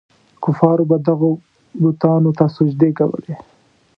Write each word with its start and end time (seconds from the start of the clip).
کفارو 0.43 0.83
به 0.89 0.97
دغو 1.07 1.31
بتانو 1.81 2.31
ته 2.37 2.45
سجدې 2.55 2.89
کولې. 2.99 3.35